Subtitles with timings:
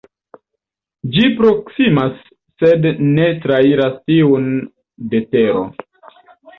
[1.15, 2.17] Ĝi proksimas
[2.63, 4.53] sed ne trairas tiun
[5.15, 5.67] de Tero.